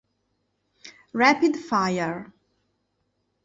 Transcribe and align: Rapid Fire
Rapid 1.13 1.53
Fire 1.61 2.33